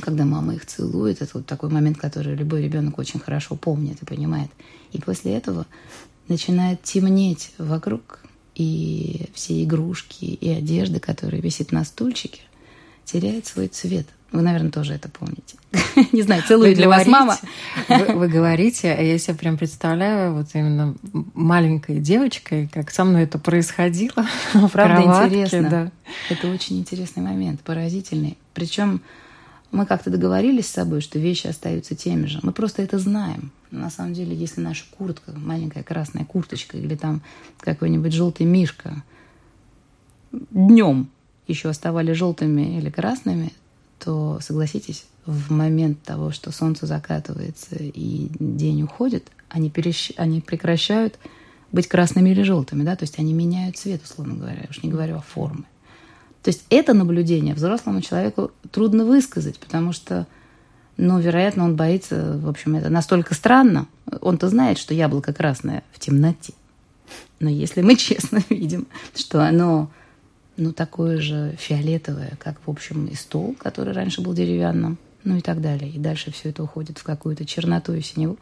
[0.00, 4.06] когда мама их целует, это вот такой момент, который любой ребенок очень хорошо помнит и
[4.06, 4.50] понимает.
[4.92, 5.66] И после этого
[6.28, 8.20] начинает темнеть вокруг,
[8.54, 12.40] и все игрушки и одежды, которые висит на стульчике,
[13.04, 14.06] теряет свой цвет.
[14.32, 15.56] Вы, наверное, тоже это помните.
[16.12, 17.38] Не знаю, целую для вас мама.
[17.88, 20.96] Вы, вы говорите, а я себе прям представляю вот именно
[21.34, 24.26] маленькой девочкой, как со мной это происходило.
[24.72, 25.70] Правда, интересно.
[25.70, 25.92] Да.
[26.28, 28.36] Это очень интересный момент, поразительный.
[28.52, 29.00] Причем
[29.72, 32.40] мы как-то договорились с собой, что вещи остаются теми же.
[32.42, 33.50] Мы просто это знаем.
[33.70, 37.22] На самом деле, если наша куртка, маленькая красная курточка или там
[37.60, 39.02] какой-нибудь желтый мишка
[40.32, 41.08] днем
[41.46, 43.52] еще оставали желтыми или красными,
[43.98, 50.12] то, согласитесь, в момент того, что солнце закатывается и день уходит, они, перещ...
[50.16, 51.18] они прекращают
[51.72, 55.16] быть красными или желтыми, да, то есть они меняют цвет, условно говоря, уж не говорю
[55.16, 55.64] о форме.
[56.46, 60.28] То есть это наблюдение взрослому человеку трудно высказать, потому что,
[60.96, 63.88] ну, вероятно, он боится, в общем, это настолько странно.
[64.20, 66.52] Он-то знает, что яблоко красное в темноте.
[67.40, 69.90] Но если мы честно видим, что оно
[70.56, 75.40] ну, такое же фиолетовое, как, в общем, и стол, который раньше был деревянным, ну и
[75.40, 75.90] так далее.
[75.90, 78.38] И дальше все это уходит в какую-то черноту и синеву.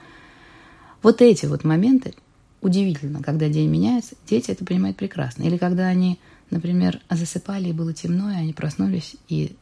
[1.01, 2.13] Вот эти вот моменты
[2.61, 5.45] удивительно, когда день меняется, дети это понимают прекрасно.
[5.45, 6.19] Или когда они,
[6.51, 9.57] например, засыпали и было темно, и они проснулись, и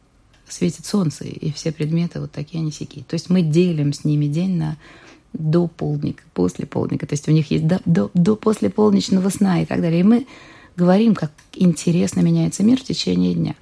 [0.47, 3.03] светит солнце, и все предметы вот такие они сякие.
[3.05, 4.77] То есть мы делим с ними день на
[5.33, 7.07] до полдника, после полдника.
[7.07, 10.01] То есть у них есть до, до, до после полночного сна и так далее.
[10.01, 10.27] И мы
[10.75, 13.55] говорим, как интересно меняется мир в течение дня.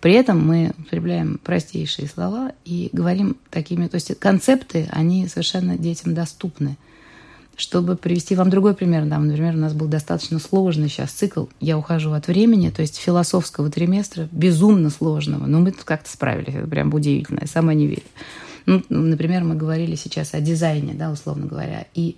[0.00, 6.14] При этом мы употребляем простейшие слова и говорим такими, то есть концепты, они совершенно детям
[6.14, 6.76] доступны.
[7.56, 11.46] Чтобы привести вам другой пример, там, например, у нас был достаточно сложный сейчас цикл.
[11.58, 16.68] «Я ухожу от времени», то есть философского триместра, безумно сложного, но мы как-то справились, это
[16.68, 18.02] прям удивительно, я сама не верю.
[18.66, 22.16] Ну, например, мы говорили сейчас о дизайне, да, условно говоря, и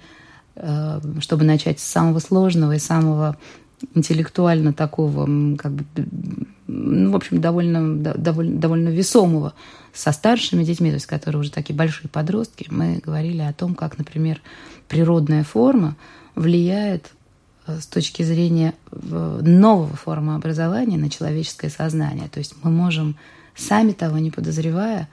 [0.56, 3.36] э, чтобы начать с самого сложного и самого
[3.94, 5.24] интеллектуально такого,
[5.56, 5.84] как бы,
[6.66, 9.54] ну, в общем, довольно, довольно, довольно весомого
[9.92, 13.98] со старшими детьми, то есть которые уже такие большие подростки, мы говорили о том, как,
[13.98, 14.40] например,
[14.88, 15.96] природная форма
[16.34, 17.12] влияет
[17.66, 22.28] э, с точки зрения нового формы образования на человеческое сознание.
[22.28, 23.16] То есть мы можем,
[23.54, 25.08] сами того не подозревая,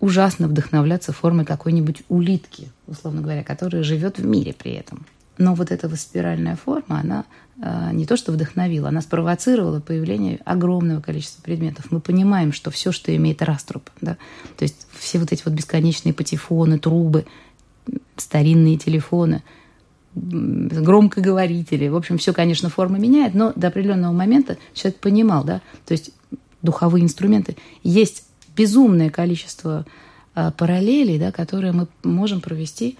[0.00, 5.06] ужасно вдохновляться формой какой-нибудь улитки, условно говоря, которая живет в мире при этом.
[5.38, 7.24] Но вот эта спиральная форма, она
[7.60, 11.86] э, не то что вдохновила, она спровоцировала появление огромного количества предметов.
[11.90, 14.16] Мы понимаем, что все, что имеет раструб, да,
[14.58, 17.24] то есть все вот эти вот бесконечные патефоны, трубы,
[18.16, 19.42] старинные телефоны,
[20.14, 25.92] громкоговорители, в общем, все, конечно, форма меняет, но до определенного момента человек понимал, да, то
[25.92, 26.10] есть
[26.60, 29.86] духовые инструменты, есть безумное количество
[30.34, 32.98] э, параллелей, да, которые мы можем провести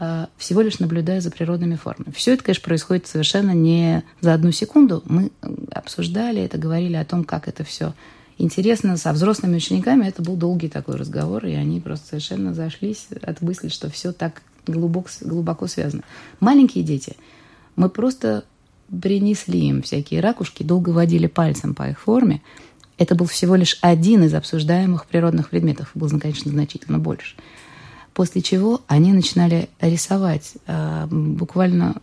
[0.00, 2.12] Э, всего лишь наблюдая за природными формами.
[2.12, 5.02] Все это, конечно, происходит совершенно не за одну секунду.
[5.06, 5.30] Мы
[5.70, 7.94] обсуждали это, говорили о том, как это все
[8.38, 8.96] интересно.
[8.96, 13.68] Со взрослыми учениками это был долгий такой разговор, и они просто совершенно зашлись от мысли,
[13.68, 16.02] что все так глубоко, глубоко связано.
[16.40, 17.16] Маленькие дети,
[17.76, 18.44] мы просто
[19.02, 22.42] принесли им всякие ракушки, долго водили пальцем по их форме.
[22.98, 25.90] Это был всего лишь один из обсуждаемых природных предметов.
[25.94, 27.36] Был, конечно, значительно больше–
[28.14, 31.96] После чего они начинали рисовать, э, буквально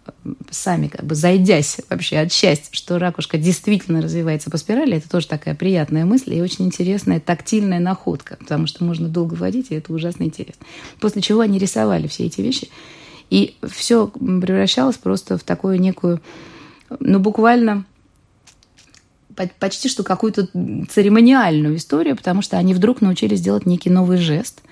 [0.49, 4.97] сами, как бы зайдясь вообще от счастья, что ракушка действительно развивается по спирали.
[4.97, 9.67] Это тоже такая приятная мысль и очень интересная тактильная находка, потому что можно долго водить,
[9.69, 10.65] и это ужасно интересно.
[10.99, 12.67] После чего они рисовали все эти вещи,
[13.29, 16.21] и все превращалось просто в такую некую,
[16.99, 17.85] ну, буквально
[19.59, 20.49] почти что какую-то
[20.89, 24.61] церемониальную историю, потому что они вдруг научились делать некий новый жест–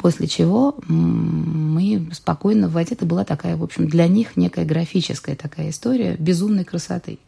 [0.00, 2.94] После чего мы спокойно в воде.
[2.94, 7.18] Это была такая, в общем, для них некая графическая такая история безумной красоты.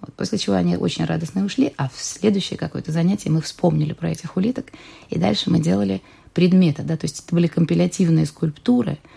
[0.00, 4.10] Вот, после чего они очень радостно ушли, а в следующее какое-то занятие мы вспомнили про
[4.10, 4.72] этих улиток,
[5.10, 6.00] и дальше мы делали
[6.32, 8.98] предметы, да, то есть это были компилятивные скульптуры–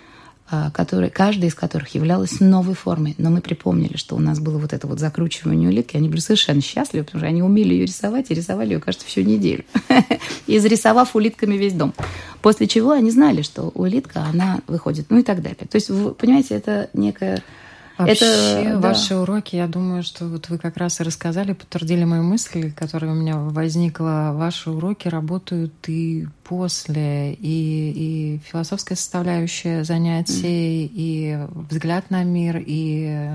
[0.73, 3.15] которые, каждая из которых являлась новой формой.
[3.17, 5.97] Но мы припомнили, что у нас было вот это вот закручивание улитки.
[5.97, 9.21] Они были совершенно счастливы, потому что они умели ее рисовать и рисовали ее, кажется, всю
[9.21, 9.63] неделю.
[10.47, 11.93] И зарисовав улитками весь дом.
[12.41, 15.67] После чего они знали, что улитка, она выходит, ну и так далее.
[15.67, 17.41] То есть, вы понимаете, это некая
[17.97, 19.21] Вообще, это, ваши да.
[19.21, 23.15] уроки, я думаю, что вот вы как раз и рассказали, подтвердили мою мысль, которая у
[23.15, 24.31] меня возникла.
[24.33, 30.91] Ваши уроки работают и после, и, и философская составляющая занятий, mm.
[30.93, 33.29] и взгляд на мир, и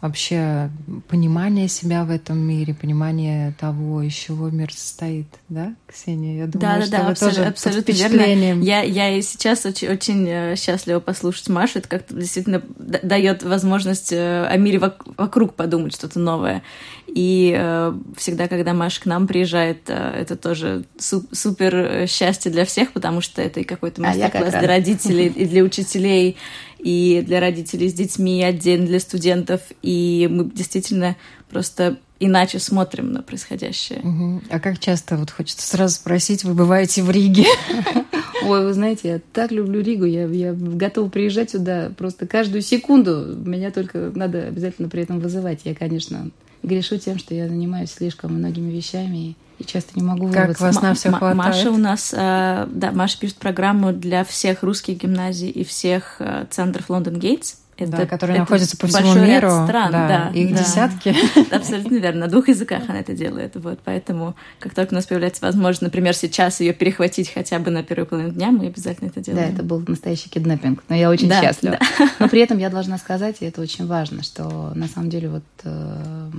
[0.00, 0.70] вообще
[1.08, 6.38] понимание себя в этом мире, понимание того, из чего мир состоит, да, Ксения?
[6.38, 8.64] Я думаю, да, что да, вы абсолютно, тоже абсолютно верно.
[8.64, 11.78] Я, я и сейчас очень, очень э, счастлива послушать Машу.
[11.78, 14.78] Это как-то действительно дает возможность возможность э, о мире
[15.16, 16.62] вокруг подумать что-то новое.
[17.08, 22.64] И э, всегда, когда Маша к нам приезжает, э, это тоже су- супер счастье для
[22.64, 26.36] всех, потому что это и какой-то а мастер-класс а для родителей, и для учителей,
[26.78, 29.60] и для родителей с детьми, отдельно для студентов.
[29.82, 31.16] И мы действительно
[31.50, 34.00] просто иначе смотрим на происходящее.
[34.00, 34.42] Угу.
[34.50, 37.46] А как часто, вот хочется сразу спросить, вы бываете в Риге?
[38.44, 43.34] Ой, вы знаете, я так люблю Ригу, я, я готова приезжать сюда просто каждую секунду.
[43.36, 45.60] Меня только надо обязательно при этом вызывать.
[45.64, 46.30] Я, конечно,
[46.62, 50.94] грешу тем, что я занимаюсь слишком многими вещами и часто не могу Как вас на
[50.94, 51.36] все хватает?
[51.36, 56.46] Маша у нас, э, да, Маша пишет программу для всех русских гимназий и всех э,
[56.50, 57.56] центров Лондон Гейтс.
[57.78, 59.50] Это, да, которые это находятся по всему миру.
[59.66, 60.30] стран, да, да.
[60.38, 60.58] Их да.
[60.62, 61.14] десятки.
[61.54, 62.20] Абсолютно верно.
[62.20, 63.52] На двух языках она это делает.
[63.56, 67.82] Вот, поэтому, как только у нас появляется возможность, например, сейчас ее перехватить хотя бы на
[67.82, 69.48] первую половину дня, мы обязательно это делаем.
[69.48, 70.84] Да, это был настоящий киднаппинг.
[70.88, 71.78] Но я очень да, счастлива.
[71.98, 72.08] Да.
[72.18, 75.44] Но при этом я должна сказать, и это очень важно, что на самом деле вот
[75.64, 76.30] э,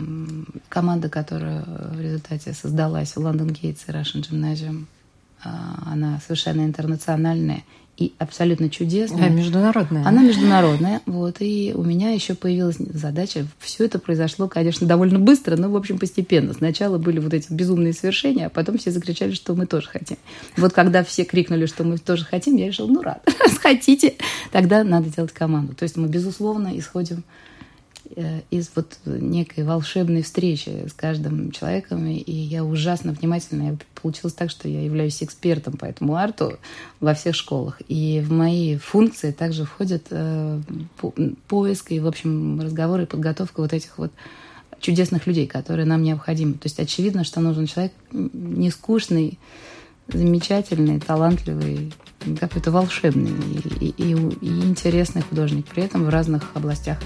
[0.69, 4.86] команда, которая в результате создалась в Лондон Гейтс и Russian Gymnasium,
[5.45, 5.50] э,
[5.86, 7.63] она совершенно интернациональная
[7.98, 9.26] и абсолютно чудесная.
[9.26, 10.06] А, международная.
[10.06, 13.48] Она международная, вот, и у меня еще появилась задача.
[13.60, 16.54] Все это произошло, конечно, довольно быстро, но, в общем, постепенно.
[16.54, 20.18] Сначала были вот эти безумные совершения, а потом все закричали, что мы тоже хотим.
[20.58, 23.28] Вот когда все крикнули, что мы тоже хотим, я решила, ну, рад,
[23.62, 24.14] хотите,
[24.52, 25.74] тогда надо делать команду.
[25.74, 27.24] То есть мы, безусловно, исходим
[28.50, 33.72] из вот некой волшебной встречи с каждым человеком, и я ужасно внимательна.
[33.72, 36.58] Я получилось так, что я являюсь экспертом по этому арту
[37.00, 37.82] во всех школах.
[37.88, 40.62] И в мои функции также входит э,
[41.48, 44.12] поиск и, в общем, разговоры и подготовка вот этих вот
[44.80, 46.54] чудесных людей, которые нам необходимы.
[46.54, 49.39] То есть очевидно, что нужен человек не скучный,
[50.08, 51.93] замечательный, талантливый,
[52.39, 53.32] какой-то волшебный
[53.80, 56.98] и, и, и интересный художник, при этом в разных областях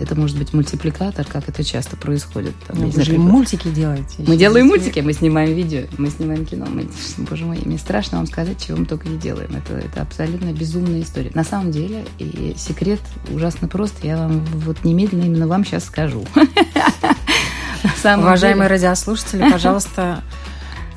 [0.00, 2.54] это может быть мультипликатор, как это часто происходит.
[2.66, 4.16] Там, ну, вы же мультики делаете.
[4.18, 6.66] Мы делаем мультики, мы снимаем видео, мы снимаем кино.
[6.66, 9.54] Мы, боже мой, мне страшно вам сказать, чего мы только не делаем.
[9.54, 11.30] Это, это абсолютно безумная история.
[11.34, 13.00] На самом деле, и секрет
[13.30, 13.94] ужасно прост.
[14.02, 16.24] Я вам вот немедленно именно вам сейчас скажу.
[18.04, 20.22] Уважаемые радиослушатели, пожалуйста,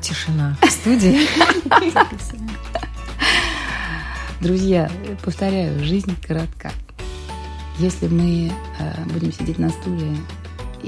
[0.02, 1.28] тишина в студии.
[4.40, 4.92] Друзья,
[5.24, 6.72] повторяю, жизнь коротка.
[7.78, 10.16] Если мы э, будем сидеть на стуле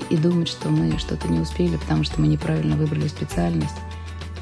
[0.10, 3.76] и, думать, что мы что-то не успели, потому что мы неправильно выбрали специальность,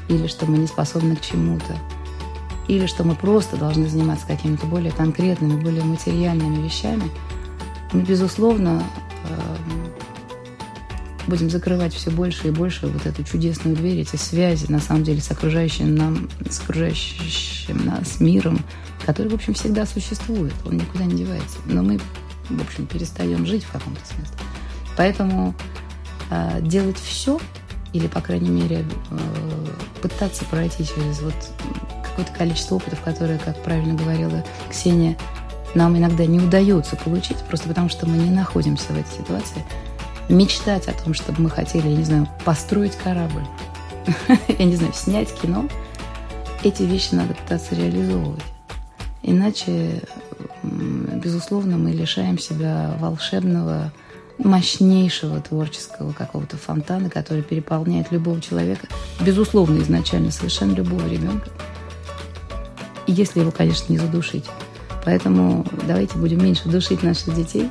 [0.08, 1.76] или что мы не способны к чему-то,
[2.68, 7.10] или что мы просто должны заниматься какими-то более конкретными, более материальными вещами,
[7.92, 8.84] мы, безусловно,
[9.24, 9.56] э,
[11.26, 15.20] будем закрывать все больше и больше вот эту чудесную дверь, эти связи, на самом деле,
[15.20, 18.60] с окружающим, нам, с окружающим нас миром,
[19.04, 21.58] который, в общем, всегда существует, он никуда не девается.
[21.66, 21.98] Но мы
[22.48, 24.36] в общем, перестаем жить в каком-то смысле.
[24.96, 25.54] Поэтому
[26.30, 27.38] э, делать все,
[27.92, 29.18] или, по крайней мере, э,
[30.02, 31.34] пытаться пройти через вот
[32.02, 35.16] какое-то количество опытов, которые, как правильно говорила Ксения,
[35.74, 39.62] нам иногда не удается получить, просто потому что мы не находимся в этой ситуации.
[40.28, 43.44] Мечтать о том, чтобы мы хотели, я не знаю, построить корабль,
[44.48, 45.68] я не знаю, снять кино,
[46.62, 48.42] эти вещи надо пытаться реализовывать.
[49.22, 50.02] Иначе
[51.22, 53.92] безусловно, мы лишаем себя волшебного,
[54.38, 58.86] мощнейшего творческого какого-то фонтана, который переполняет любого человека,
[59.20, 61.48] безусловно, изначально совершенно любого ребенка,
[63.06, 64.44] если его, конечно, не задушить.
[65.04, 67.70] Поэтому давайте будем меньше душить наших детей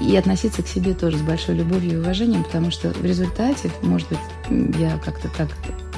[0.00, 4.08] и относиться к себе тоже с большой любовью и уважением, потому что в результате, может
[4.08, 5.48] быть, я как-то так...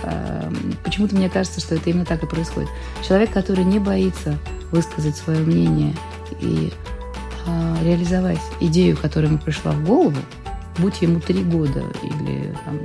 [0.03, 0.51] Э,
[0.85, 2.69] почему-то мне кажется, что это именно так и происходит.
[3.07, 4.38] Человек, который не боится
[4.71, 5.95] высказать свое мнение
[6.41, 6.73] и
[7.47, 10.17] а, реализовать идею, которая ему пришла в голову,
[10.79, 12.81] будь ему три года или там,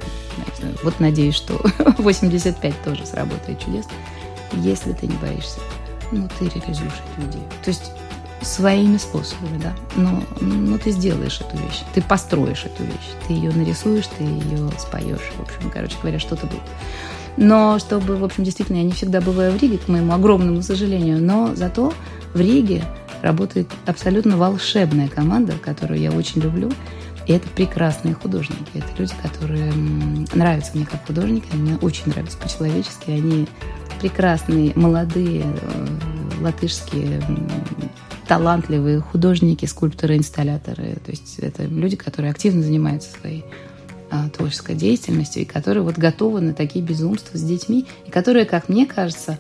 [0.57, 1.61] знаете, вот надеюсь, что
[1.97, 3.93] 85 тоже сработает чудесно,
[4.53, 5.59] если ты не боишься,
[6.11, 7.45] ну ты реализуешь эту идею.
[7.63, 7.91] То есть
[8.47, 9.73] своими способами, да.
[9.95, 14.69] Но, но ты сделаешь эту вещь, ты построишь эту вещь, ты ее нарисуешь, ты ее
[14.79, 15.31] споешь.
[15.37, 16.61] В общем, короче говоря, что-то будет.
[17.37, 21.21] Но чтобы, в общем, действительно, я не всегда бываю в Риге, к моему огромному сожалению,
[21.21, 21.93] но зато
[22.33, 22.83] в Риге
[23.21, 26.71] работает абсолютно волшебная команда, которую я очень люблю.
[27.27, 28.69] И это прекрасные художники.
[28.73, 29.71] Это люди, которые
[30.33, 33.11] нравятся мне как художники, они мне очень нравятся по-человечески.
[33.11, 33.47] Они
[33.99, 35.87] прекрасные, молодые, э,
[36.41, 37.21] латышские,
[38.27, 40.97] талантливые художники, скульпторы, инсталляторы.
[41.05, 43.45] То есть это люди, которые активно занимаются своей
[44.09, 48.69] а, творческой деятельностью, и которые вот готовы на такие безумства с детьми, и которые, как
[48.69, 49.39] мне кажется,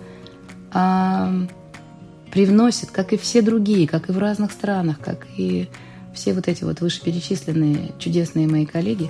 [0.71, 1.33] а,
[2.31, 5.69] привносит, как и все другие, как и в разных странах, как и
[6.13, 9.09] все вот эти вот вышеперечисленные чудесные мои коллеги,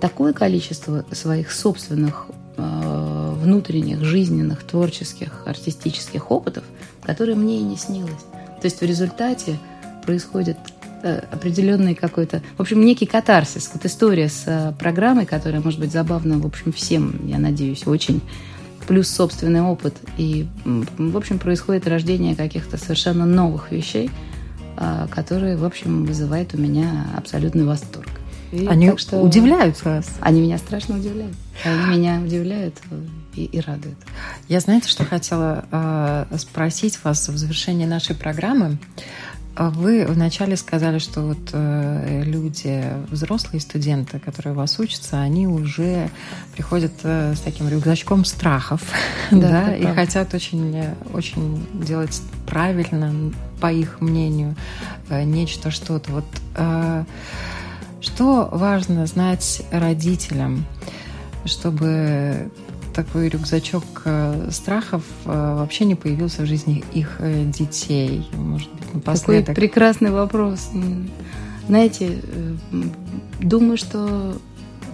[0.00, 6.64] такое количество своих собственных э, внутренних, жизненных, творческих, артистических опытов,
[7.02, 8.24] которые мне и не снилось.
[8.60, 9.58] То есть в результате
[10.04, 10.58] происходит
[11.02, 13.70] э, определенный какой-то, в общем, некий катарсис.
[13.72, 18.20] Вот история с э, программой, которая может быть забавна, в общем, всем, я надеюсь, очень
[18.86, 19.94] плюс собственный опыт.
[20.16, 24.10] И, в общем, происходит рождение каких-то совершенно новых вещей,
[24.76, 28.08] а, которые, в общем, вызывают у меня абсолютный восторг.
[28.50, 30.10] И они так что удивляют вас.
[30.20, 31.36] Они меня страшно удивляют.
[31.64, 32.74] Они меня удивляют
[33.36, 33.98] и, и радуют.
[34.50, 38.78] Я знаете, что хотела э, спросить вас в завершении нашей программы.
[39.56, 46.10] Вы вначале сказали, что вот э, люди, взрослые студенты, которые у вас учатся, они уже
[46.52, 48.82] приходят э, с таким рюкзачком страхов,
[49.30, 50.00] да, да и правда.
[50.00, 54.56] хотят очень, очень делать правильно, по их мнению,
[55.10, 56.10] э, нечто, что-то.
[56.10, 56.26] Вот
[56.56, 57.04] э,
[58.00, 60.66] что важно знать родителям,
[61.44, 62.50] чтобы
[63.04, 68.26] такой рюкзачок э, страхов э, вообще не появился в жизни их э, детей?
[68.34, 69.46] Может быть, напоследок?
[69.46, 70.70] Какой прекрасный вопрос.
[71.66, 72.18] Знаете,
[73.40, 74.36] думаю, что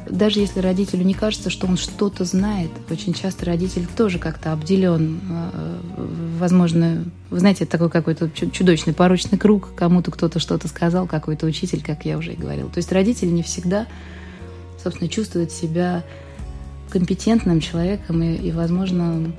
[0.09, 5.20] даже если родителю не кажется, что он что-то знает, очень часто родитель тоже как-то обделен,
[6.38, 12.04] возможно, вы знаете, такой какой-то чудовищный порочный круг, кому-то кто-то что-то сказал, какой-то учитель, как
[12.04, 12.68] я уже и говорила.
[12.68, 13.86] То есть родитель не всегда,
[14.82, 16.04] собственно, чувствует себя
[16.91, 19.32] компетентным человеком и, и, возможно,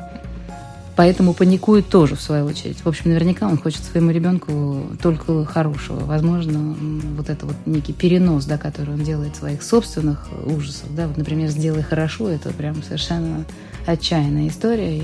[0.95, 2.77] поэтому паникует тоже, в свою очередь.
[2.83, 5.99] В общем, наверняка он хочет своему ребенку только хорошего.
[5.99, 6.75] Возможно,
[7.15, 11.49] вот это вот некий перенос, да, который он делает своих собственных ужасов, да, вот, например,
[11.49, 13.45] «сделай хорошо», это прям совершенно
[13.85, 15.01] отчаянная история.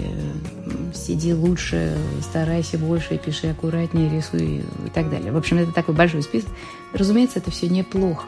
[0.93, 5.31] Сиди лучше, старайся больше, пиши аккуратнее, рисуй и так далее.
[5.31, 6.49] В общем, это такой большой список.
[6.91, 8.25] Разумеется, это все неплохо.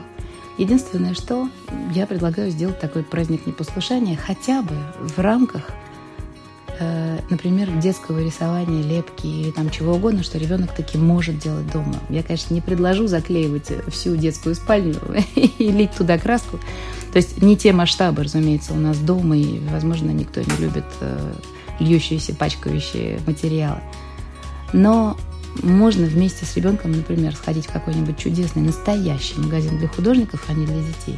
[0.58, 1.50] Единственное, что
[1.94, 5.72] я предлагаю сделать такой праздник непослушания хотя бы в рамках,
[6.80, 11.96] э, например, детского рисования, лепки или там чего угодно, что ребенок таки может делать дома.
[12.10, 15.00] Я, конечно, не предложу заклеивать всю детскую спальню
[15.36, 16.60] и лить туда краску.
[17.12, 21.34] То есть не те масштабы, разумеется, у нас дома, и, возможно, никто не любит э,
[21.80, 23.82] льющиеся, пачкающие материалы.
[24.72, 25.18] Но
[25.64, 30.66] можно вместе с ребенком, например, сходить в какой-нибудь чудесный, настоящий магазин для художников, а не
[30.66, 31.18] для детей.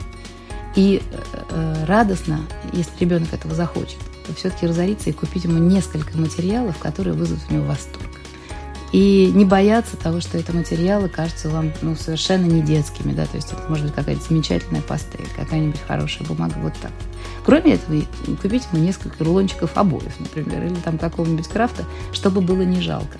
[0.75, 1.01] И
[1.49, 7.15] э, радостно, если ребенок этого захочет, то все-таки разориться и купить ему несколько материалов, которые
[7.15, 8.07] вызовут у него восторг.
[8.93, 13.35] И не бояться того, что это материалы кажутся вам ну, совершенно не детскими, да, то
[13.35, 16.91] есть это может быть какая-то замечательная пастель, какая-нибудь хорошая бумага, вот так.
[17.45, 18.01] Кроме этого,
[18.41, 23.17] купить ему несколько рулончиков обоев, например, или там какого-нибудь крафта, чтобы было не жалко.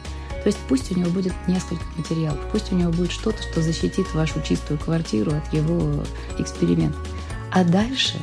[0.48, 4.14] То есть пусть у него будет несколько материалов, пусть у него будет что-то, что защитит
[4.14, 6.06] вашу чистую квартиру от его
[6.38, 7.06] экспериментов.
[7.52, 8.18] А дальше,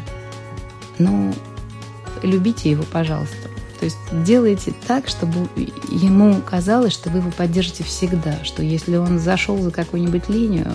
[0.98, 1.34] ну,
[2.22, 3.50] любите его, пожалуйста.
[3.78, 5.50] То есть делайте так, чтобы
[5.90, 10.72] ему казалось, что вы его поддержите всегда, что если он зашел за какую-нибудь линию,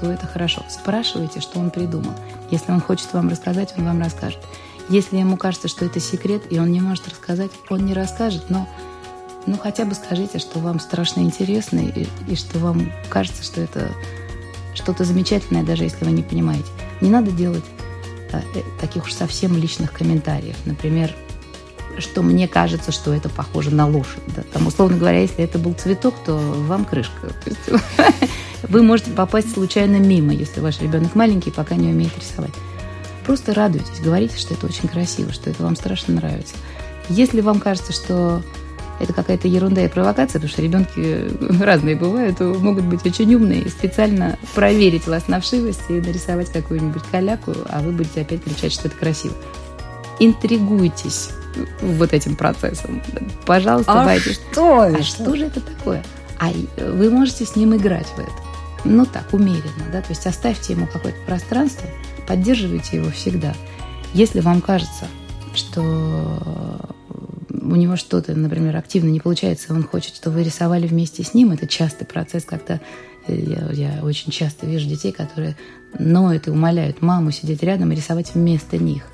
[0.00, 0.64] то это хорошо.
[0.70, 2.14] Спрашивайте, что он придумал.
[2.50, 4.40] Если он хочет вам рассказать, он вам расскажет.
[4.88, 8.66] Если ему кажется, что это секрет, и он не может рассказать, он не расскажет, но
[9.46, 13.92] ну хотя бы скажите, что вам страшно интересно и, и что вам кажется, что это
[14.74, 16.66] что-то замечательное, даже если вы не понимаете.
[17.00, 17.64] Не надо делать
[18.32, 20.56] а, э, таких уж совсем личных комментариев.
[20.64, 21.14] Например,
[21.98, 24.22] что мне кажется, что это похоже на лошадь.
[24.34, 24.42] Да?
[24.52, 27.32] Там, условно говоря, если это был цветок, то вам крышка.
[28.62, 32.52] Вы можете попасть случайно мимо, если ваш ребенок маленький, пока не умеет рисовать.
[33.24, 36.54] Просто радуйтесь, говорите, что это очень красиво, что это вам страшно нравится.
[37.08, 38.42] Если вам кажется, что
[39.00, 43.68] это какая-то ерунда и провокация, потому что ребенки разные бывают, могут быть очень умные и
[43.68, 48.88] специально проверить вас на вшивость и нарисовать какую-нибудь каляку, а вы будете опять кричать, что
[48.88, 49.34] это красиво.
[50.18, 51.30] Интригуйтесь
[51.80, 53.02] вот этим процессом.
[53.44, 54.40] Пожалуйста, а бойтесь.
[54.52, 56.02] Что а что же это такое?
[56.38, 58.32] А вы можете с ним играть в это.
[58.84, 61.88] Ну так, умеренно, да, то есть оставьте ему какое-то пространство,
[62.26, 63.54] поддерживайте его всегда.
[64.14, 65.06] Если вам кажется,
[65.54, 66.95] что
[67.72, 71.52] у него что-то, например, активно не получается, он хочет, чтобы вы рисовали вместе с ним,
[71.52, 72.80] это частый процесс, когда
[73.26, 75.56] э, я, я очень часто вижу детей, которые
[75.98, 79.04] ноют и умоляют маму сидеть рядом и рисовать вместо них.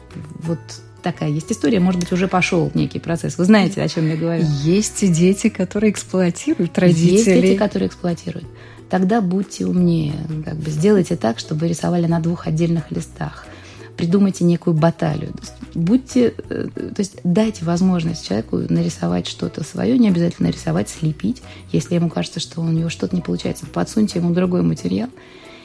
[0.40, 0.58] Вот
[1.02, 3.38] такая есть история, может быть, уже пошел некий процесс.
[3.38, 4.44] Вы знаете, о чем я говорю?
[4.62, 7.12] Есть дети, которые эксплуатируют родителей.
[7.12, 8.46] Есть дети, которые эксплуатируют.
[8.88, 13.46] Тогда будьте умнее, как бы сделайте так, чтобы рисовали на двух отдельных листах.
[13.96, 15.32] Придумайте некую баталию
[15.74, 21.42] будьте, э, то есть дайте возможность человеку нарисовать что-то свое, не обязательно рисовать, слепить.
[21.72, 25.08] Если ему кажется, что у него что-то не получается, подсуньте ему другой материал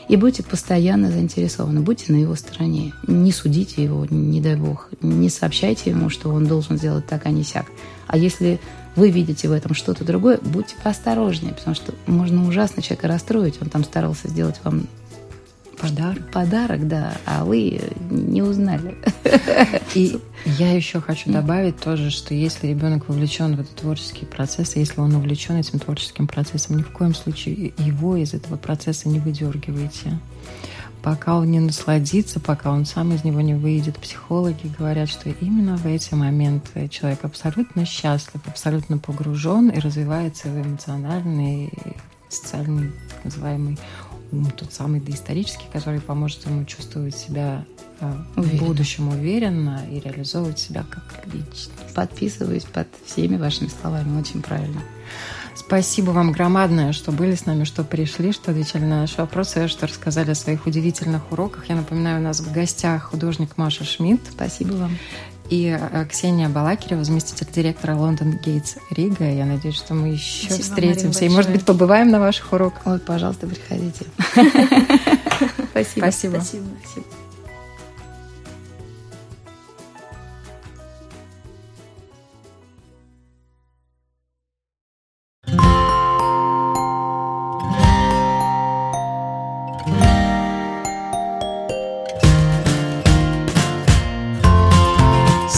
[0.07, 2.93] и будьте постоянно заинтересованы, будьте на его стороне.
[3.07, 4.89] Не судите его, не дай бог.
[5.01, 7.65] Не сообщайте ему, что он должен сделать так, а не сяк.
[8.07, 8.59] А если
[8.95, 13.61] вы видите в этом что-то другое, будьте поосторожнее, потому что можно ужасно человека расстроить.
[13.61, 14.87] Он там старался сделать вам
[15.79, 16.31] Подарок.
[16.31, 18.95] Подарок, да, а вы не узнали.
[19.93, 24.99] И я еще хочу добавить тоже, что если ребенок вовлечен в этот творческий процесс, если
[24.99, 30.17] он увлечен этим творческим процессом, ни в коем случае его из этого процесса не выдергивайте.
[31.03, 35.77] Пока он не насладится, пока он сам из него не выйдет, психологи говорят, что именно
[35.77, 41.71] в эти моменты человек абсолютно счастлив, абсолютно погружен и развивается в эмоциональный,
[42.29, 43.77] социальный, так называемый
[44.31, 47.65] ум, тот самый доисторический, который поможет ему чувствовать себя
[47.99, 51.71] э, в будущем уверенно и реализовывать себя как личность.
[51.93, 54.81] Подписываюсь под всеми вашими словами, очень правильно.
[55.55, 59.87] Спасибо вам громадное, что были с нами, что пришли, что отвечали на наши вопросы, что
[59.87, 61.67] рассказали о своих удивительных уроках.
[61.67, 64.21] Я напоминаю, у нас в гостях художник Маша Шмидт.
[64.31, 64.91] Спасибо вам
[65.49, 69.29] и э, Ксения Балакирева, заместитель директора Лондон Гейтс Рига.
[69.29, 72.81] Я надеюсь, что мы еще Спасибо, встретимся и, может быть, побываем на ваших уроках.
[72.85, 74.05] Ой, пожалуйста, приходите.
[75.71, 76.41] Спасибо.
[76.41, 76.65] Спасибо.